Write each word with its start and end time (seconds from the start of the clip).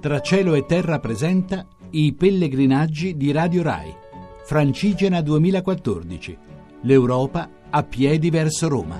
Tra 0.00 0.20
cielo 0.20 0.54
e 0.54 0.64
terra 0.64 0.98
presenta 0.98 1.66
i 1.90 2.14
pellegrinaggi 2.18 3.18
di 3.18 3.32
Radio 3.32 3.62
Rai. 3.62 3.92
Francigena 4.46 5.20
2014. 5.20 6.38
L'Europa 6.84 7.46
a 7.68 7.82
piedi 7.82 8.30
verso 8.30 8.66
Roma. 8.70 8.96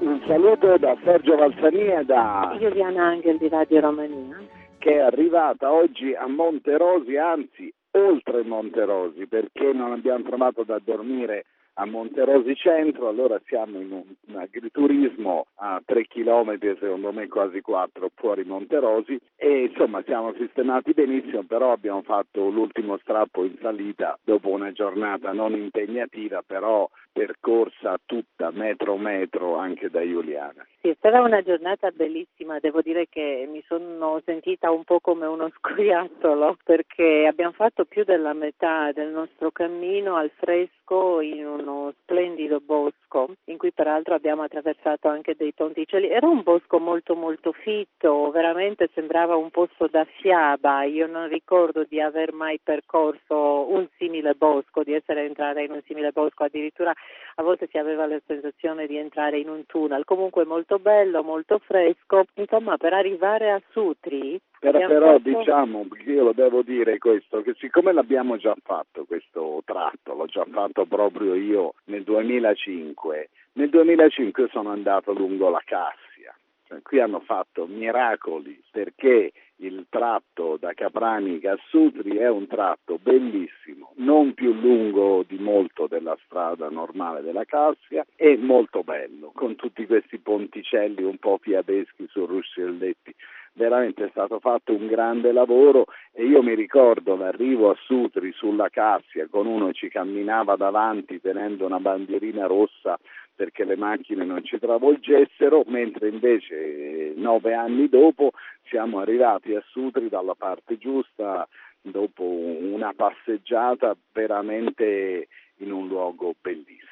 Un 0.00 0.20
saluto 0.26 0.76
da 0.78 0.96
Sergio 1.04 1.36
Valsania 1.36 2.00
e 2.00 2.04
da 2.04 2.56
Giuliana 2.58 3.10
Angel 3.10 3.38
di 3.38 3.48
Radio 3.48 3.80
Romania. 3.82 4.42
che 4.78 4.94
è 4.94 4.98
arrivata 4.98 5.72
oggi 5.72 6.12
a 6.12 6.26
Monterosi, 6.26 7.16
anzi 7.16 7.72
oltre 7.92 8.42
Monterosi, 8.42 9.28
perché 9.28 9.72
non 9.72 9.92
abbiamo 9.92 10.24
trovato 10.24 10.64
da 10.64 10.80
dormire 10.84 11.44
a 11.74 11.86
Monterosi 11.86 12.54
Centro, 12.54 13.08
allora 13.08 13.40
siamo 13.46 13.80
in 13.80 13.92
un, 13.92 14.04
un 14.28 14.36
agriturismo 14.36 15.46
a 15.56 15.82
3 15.84 16.06
km, 16.06 16.58
secondo 16.78 17.12
me 17.12 17.26
quasi 17.28 17.60
4 17.60 18.10
fuori 18.14 18.44
Monterosi 18.44 19.18
e 19.36 19.64
insomma 19.64 20.02
siamo 20.04 20.32
sistemati 20.34 20.92
benissimo, 20.92 21.42
però 21.44 21.72
abbiamo 21.72 22.02
fatto 22.02 22.48
l'ultimo 22.48 22.98
strappo 22.98 23.44
in 23.44 23.56
salita 23.60 24.18
dopo 24.22 24.50
una 24.50 24.72
giornata 24.72 25.32
non 25.32 25.52
impegnativa, 25.54 26.42
però 26.46 26.88
percorsa 27.14 27.96
tutta 28.04 28.50
metro 28.50 28.96
metro 28.96 29.56
anche 29.56 29.88
da 29.88 30.02
Giuliana. 30.02 30.66
Sì, 30.80 30.88
è 30.88 30.94
stata 30.98 31.22
una 31.22 31.42
giornata 31.42 31.90
bellissima, 31.90 32.58
devo 32.58 32.82
dire 32.82 33.06
che 33.08 33.48
mi 33.50 33.62
sono 33.66 34.20
sentita 34.24 34.70
un 34.70 34.82
po' 34.84 34.98
come 35.00 35.24
uno 35.26 35.48
scoiattolo 35.56 36.58
perché 36.64 37.26
abbiamo 37.26 37.52
fatto 37.52 37.84
più 37.84 38.04
della 38.04 38.32
metà 38.32 38.90
del 38.92 39.10
nostro 39.10 39.50
cammino 39.50 40.16
al 40.16 40.30
fresco 40.34 41.20
in 41.20 41.46
uno 41.64 41.92
splendido 42.02 42.60
bosco 42.60 43.28
in 43.46 43.56
cui 43.56 43.72
peraltro 43.72 44.14
abbiamo 44.14 44.42
attraversato 44.42 45.08
anche 45.08 45.34
dei 45.36 45.52
ponticelli. 45.52 46.08
Era 46.08 46.28
un 46.28 46.42
bosco 46.42 46.78
molto 46.78 47.14
molto 47.14 47.52
fitto, 47.52 48.30
veramente 48.30 48.90
sembrava 48.94 49.34
un 49.36 49.50
posto 49.50 49.88
da 49.88 50.04
fiaba. 50.04 50.84
Io 50.84 51.06
non 51.06 51.28
ricordo 51.28 51.84
di 51.88 52.00
aver 52.00 52.32
mai 52.32 52.60
percorso 52.62 53.70
un 53.70 53.88
simile 53.96 54.34
bosco, 54.34 54.82
di 54.82 54.92
essere 54.92 55.24
entrata 55.24 55.60
in 55.60 55.72
un 55.72 55.82
simile 55.86 56.12
bosco, 56.12 56.44
addirittura 56.44 56.92
a 57.36 57.42
volte 57.42 57.68
si 57.70 57.78
aveva 57.78 58.06
la 58.06 58.20
sensazione 58.26 58.86
di 58.86 58.96
entrare 58.96 59.38
in 59.38 59.48
un 59.48 59.64
tunnel. 59.66 60.04
Comunque 60.04 60.44
molto 60.44 60.78
bello, 60.78 61.22
molto 61.22 61.58
fresco. 61.58 62.24
Insomma, 62.34 62.76
per 62.76 62.92
arrivare 62.92 63.50
a 63.50 63.62
Sutri 63.70 64.38
Però, 64.64 64.86
però 64.86 65.18
diciamo, 65.18 65.86
io 66.06 66.24
lo 66.24 66.32
devo 66.32 66.62
dire 66.62 66.96
questo, 66.96 67.42
che 67.42 67.54
siccome 67.58 67.92
l'abbiamo 67.92 68.38
già 68.38 68.56
fatto 68.62 69.04
questo 69.04 69.60
tratto, 69.66 70.14
l'ho 70.14 70.24
già 70.24 70.46
fatto 70.50 70.86
proprio 70.86 71.34
io 71.34 71.74
nel 71.84 72.02
2005, 72.02 73.28
nel 73.54 73.68
2005 73.68 74.42
io 74.44 74.48
sono 74.48 74.70
andato 74.70 75.12
lungo 75.12 75.50
la 75.50 75.60
Cassia, 75.62 76.34
Cioè, 76.66 76.80
qui 76.80 76.98
hanno 76.98 77.20
fatto 77.20 77.66
miracoli 77.66 78.58
perché 78.70 79.32
il 79.56 79.84
tratto 79.90 80.56
da 80.58 80.72
Capranica 80.72 81.52
a 81.52 81.58
Sutri 81.68 82.16
è 82.16 82.28
un 82.30 82.46
tratto 82.46 82.98
bellissimo, 82.98 83.92
non 83.96 84.32
più 84.32 84.54
lungo 84.54 85.24
di 85.28 85.36
molto 85.38 85.86
della 85.86 86.16
strada 86.24 86.70
normale 86.70 87.20
della 87.20 87.44
Cassia 87.44 88.04
e 88.16 88.38
molto 88.38 88.82
bello, 88.82 89.30
con 89.34 89.56
tutti 89.56 89.84
questi 89.84 90.18
ponticelli 90.18 91.02
un 91.02 91.18
po' 91.18 91.38
fiabeschi 91.38 92.06
su 92.08 92.24
ruscelletti 92.24 93.14
veramente 93.54 94.04
è 94.04 94.08
stato 94.10 94.38
fatto 94.40 94.72
un 94.74 94.86
grande 94.86 95.32
lavoro 95.32 95.86
e 96.12 96.24
io 96.24 96.42
mi 96.42 96.54
ricordo 96.54 97.16
l'arrivo 97.16 97.70
a 97.70 97.76
Sutri 97.84 98.32
sulla 98.32 98.68
Cassia 98.68 99.26
con 99.28 99.46
uno 99.46 99.68
che 99.68 99.74
ci 99.74 99.88
camminava 99.88 100.56
davanti 100.56 101.20
tenendo 101.20 101.66
una 101.66 101.80
bandierina 101.80 102.46
rossa 102.46 102.98
perché 103.34 103.64
le 103.64 103.76
macchine 103.76 104.24
non 104.24 104.44
ci 104.44 104.58
travolgessero, 104.58 105.64
mentre 105.66 106.08
invece 106.08 106.54
eh, 106.54 107.12
nove 107.16 107.52
anni 107.52 107.88
dopo 107.88 108.30
siamo 108.68 109.00
arrivati 109.00 109.54
a 109.54 109.64
Sutri 109.70 110.08
dalla 110.08 110.34
parte 110.34 110.78
giusta 110.78 111.46
dopo 111.80 112.22
una 112.22 112.92
passeggiata 112.94 113.96
veramente 114.12 115.26
in 115.58 115.72
un 115.72 115.88
luogo 115.88 116.34
bellissimo. 116.40 116.83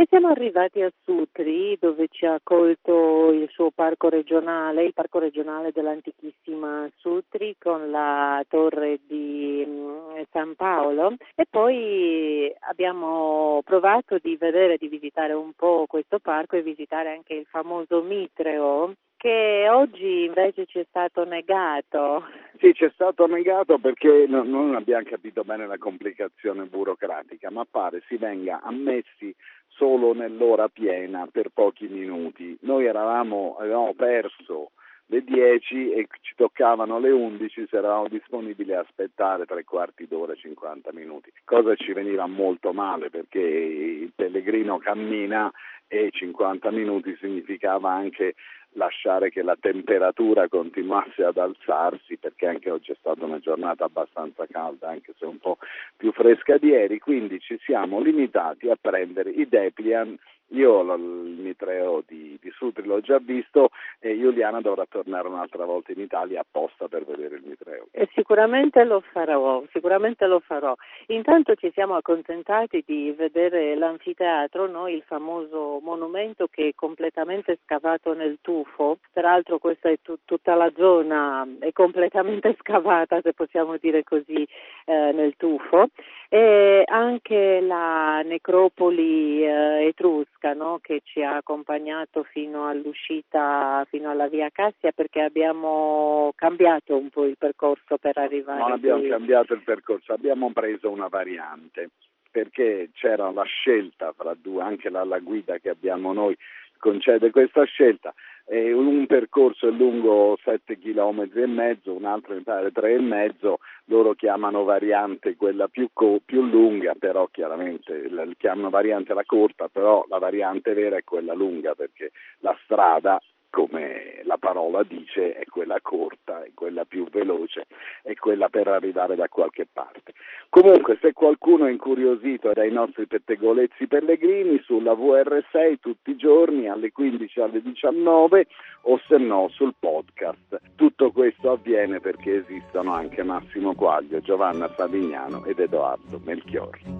E 0.00 0.06
siamo 0.08 0.28
arrivati 0.28 0.80
a 0.80 0.92
Sutri 1.02 1.76
dove 1.80 2.06
ci 2.08 2.24
ha 2.24 2.34
accolto 2.34 3.32
il 3.32 3.48
suo 3.50 3.72
parco 3.74 4.08
regionale, 4.08 4.84
il 4.84 4.94
parco 4.94 5.18
regionale 5.18 5.72
dell'antichissima 5.72 6.88
Sutri 6.98 7.56
con 7.58 7.90
la 7.90 8.40
torre 8.48 9.00
di 9.08 9.64
mm, 9.66 10.20
San 10.30 10.54
Paolo 10.54 11.16
e 11.34 11.46
poi 11.50 12.48
abbiamo 12.68 13.60
provato 13.64 14.18
di 14.22 14.36
vedere, 14.36 14.76
di 14.76 14.86
visitare 14.86 15.32
un 15.32 15.50
po' 15.56 15.86
questo 15.88 16.20
parco 16.20 16.54
e 16.54 16.62
visitare 16.62 17.10
anche 17.10 17.34
il 17.34 17.46
famoso 17.50 18.00
Mitreo 18.00 18.92
che 19.16 19.66
oggi 19.68 20.26
invece 20.26 20.64
ci 20.66 20.78
è 20.78 20.86
stato 20.88 21.24
negato. 21.24 22.22
Sì, 22.60 22.74
ci 22.74 22.84
è 22.84 22.90
stato 22.92 23.26
negato 23.26 23.78
perché 23.78 24.26
no- 24.26 24.42
non 24.42 24.74
abbiamo 24.74 25.04
capito 25.04 25.44
bene 25.44 25.66
la 25.68 25.78
complicazione 25.78 26.64
burocratica, 26.64 27.50
ma 27.52 27.64
pare 27.64 28.02
si 28.08 28.16
venga 28.16 28.60
ammessi 28.62 29.32
solo 29.68 30.12
nell'ora 30.12 30.68
piena 30.68 31.28
per 31.30 31.50
pochi 31.50 31.86
minuti. 31.86 32.58
Noi 32.62 32.86
eravamo, 32.86 33.56
avevamo 33.60 33.94
perso 33.94 34.72
le 35.06 35.22
10 35.22 35.92
e 35.92 36.08
ci 36.20 36.34
toccavano 36.34 36.98
le 36.98 37.10
11 37.10 37.66
se 37.68 37.76
eravamo 37.76 38.08
disponibili 38.08 38.74
a 38.74 38.80
aspettare 38.80 39.46
tre 39.46 39.62
quarti 39.62 40.08
d'ora, 40.08 40.34
50 40.34 40.92
minuti, 40.92 41.32
cosa 41.44 41.76
ci 41.76 41.92
veniva 41.92 42.26
molto 42.26 42.72
male 42.72 43.08
perché 43.08 43.38
il 43.38 44.12
pellegrino 44.14 44.78
cammina 44.78 45.50
e 45.86 46.10
50 46.10 46.70
minuti 46.70 47.16
significava 47.20 47.90
anche 47.90 48.34
lasciare 48.72 49.30
che 49.30 49.42
la 49.42 49.56
temperatura 49.58 50.48
continuasse 50.48 51.24
ad 51.24 51.38
alzarsi 51.38 52.16
perché 52.16 52.46
anche 52.46 52.70
oggi 52.70 52.92
è 52.92 52.96
stata 52.98 53.24
una 53.24 53.38
giornata 53.38 53.84
abbastanza 53.84 54.46
calda 54.46 54.88
anche 54.88 55.14
se 55.18 55.24
un 55.24 55.38
po' 55.38 55.58
più 55.96 56.12
fresca 56.12 56.58
di 56.58 56.68
ieri. 56.68 56.98
Quindi 56.98 57.40
ci 57.40 57.58
siamo 57.64 58.00
limitati 58.00 58.68
a 58.68 58.76
prendere 58.80 59.30
i 59.30 59.48
Deplian 59.48 60.16
io 60.48 60.80
il 60.94 61.00
mitreo 61.00 62.02
di, 62.06 62.38
di 62.40 62.50
Sutri 62.50 62.84
l'ho 62.84 63.00
già 63.00 63.18
visto 63.18 63.70
e 63.98 64.18
Giuliana 64.18 64.60
dovrà 64.60 64.86
tornare 64.88 65.28
un'altra 65.28 65.64
volta 65.64 65.92
in 65.92 66.00
Italia 66.00 66.40
apposta 66.40 66.88
per 66.88 67.04
vedere 67.04 67.36
il 67.36 67.42
mitreo 67.44 67.88
E 67.90 68.08
sicuramente 68.14 68.84
lo 68.84 69.00
farò, 69.12 69.62
sicuramente 69.72 70.26
lo 70.26 70.40
farò. 70.40 70.74
Intanto 71.08 71.54
ci 71.54 71.70
siamo 71.72 71.96
accontentati 71.96 72.82
di 72.86 73.12
vedere 73.16 73.74
l'anfiteatro, 73.76 74.66
no? 74.66 74.88
il 74.88 75.02
famoso 75.02 75.80
monumento 75.82 76.46
che 76.50 76.68
è 76.68 76.74
completamente 76.74 77.58
scavato 77.64 78.14
nel 78.14 78.38
tufo. 78.40 78.98
Peraltro 79.12 79.58
questa 79.58 79.90
è 79.90 79.98
tu- 80.02 80.18
tutta 80.24 80.54
la 80.54 80.70
zona 80.76 81.46
è 81.58 81.72
completamente 81.72 82.56
scavata, 82.60 83.20
se 83.20 83.32
possiamo 83.32 83.76
dire 83.76 84.02
così, 84.04 84.46
eh, 84.86 85.12
nel 85.12 85.34
tufo. 85.36 85.88
E 86.30 86.82
anche 86.86 87.60
la 87.62 88.20
necropoli 88.22 89.42
eh, 89.42 89.86
etrusca 89.86 90.52
no? 90.52 90.78
che 90.82 91.00
ci 91.02 91.22
ha 91.22 91.36
accompagnato 91.36 92.22
fino 92.22 92.68
all'uscita, 92.68 93.86
fino 93.88 94.10
alla 94.10 94.28
via 94.28 94.50
Cassia 94.50 94.92
perché 94.92 95.22
abbiamo 95.22 96.32
cambiato 96.34 96.98
un 96.98 97.08
po' 97.08 97.24
il 97.24 97.36
percorso 97.38 97.96
per 97.96 98.18
arrivare 98.18 98.60
non 98.60 98.72
abbiamo 98.72 99.00
qui. 99.00 99.08
cambiato 99.08 99.54
il 99.54 99.62
percorso 99.62 100.12
abbiamo 100.12 100.52
preso 100.52 100.90
una 100.90 101.08
variante 101.08 101.88
perché 102.30 102.90
c'era 102.92 103.30
la 103.30 103.44
scelta 103.44 104.12
fra 104.12 104.34
due 104.34 104.62
anche 104.62 104.90
la, 104.90 105.04
la 105.04 105.20
guida 105.20 105.56
che 105.56 105.70
abbiamo 105.70 106.12
noi 106.12 106.36
concede 106.78 107.30
questa 107.30 107.64
scelta. 107.64 108.14
E 108.50 108.72
un 108.72 109.04
percorso 109.06 109.68
è 109.68 109.70
lungo 109.70 110.38
7 110.42 110.78
km 110.78 111.28
e 111.34 111.46
mezzo, 111.46 111.92
un 111.92 112.06
altro 112.06 112.34
mi 112.34 112.40
pare 112.40 112.72
3 112.72 112.94
e 112.94 112.98
mezzo, 113.00 113.58
loro 113.86 114.14
chiamano 114.14 114.64
variante 114.64 115.36
quella 115.36 115.68
più, 115.68 115.90
co- 115.92 116.20
più 116.24 116.42
lunga, 116.42 116.94
però 116.98 117.28
chiaramente 117.30 118.08
la- 118.08 118.26
chiamano 118.38 118.70
variante 118.70 119.12
la 119.12 119.24
corta, 119.26 119.68
però 119.68 120.02
la 120.08 120.18
variante 120.18 120.72
vera 120.72 120.96
è 120.96 121.04
quella 121.04 121.34
lunga 121.34 121.74
perché 121.74 122.12
la 122.38 122.56
strada 122.64 123.20
come 123.50 124.20
la 124.24 124.36
parola 124.38 124.82
dice, 124.82 125.34
è 125.34 125.44
quella 125.46 125.78
corta, 125.80 126.42
è 126.42 126.50
quella 126.54 126.84
più 126.84 127.08
veloce, 127.08 127.66
è 128.02 128.14
quella 128.14 128.48
per 128.48 128.68
arrivare 128.68 129.16
da 129.16 129.28
qualche 129.28 129.66
parte. 129.70 130.12
Comunque, 130.48 130.98
se 131.00 131.12
qualcuno 131.12 131.66
è 131.66 131.70
incuriosito 131.70 132.52
dai 132.52 132.70
nostri 132.70 133.06
pettegolezzi 133.06 133.86
pellegrini, 133.86 134.60
sulla 134.64 134.92
VR6 134.92 135.76
tutti 135.80 136.10
i 136.10 136.16
giorni 136.16 136.68
alle 136.68 136.92
15 136.92 137.40
alle 137.40 137.62
19 137.62 138.46
o 138.82 139.00
se 139.06 139.16
no 139.18 139.48
sul 139.50 139.74
podcast. 139.78 140.60
Tutto 140.74 141.10
questo 141.10 141.52
avviene 141.52 142.00
perché 142.00 142.44
esistono 142.46 142.92
anche 142.92 143.22
Massimo 143.22 143.74
Quaglio, 143.74 144.20
Giovanna 144.20 144.72
Savignano 144.76 145.44
ed 145.44 145.58
Edoardo 145.58 146.20
Melchiorri. 146.24 146.97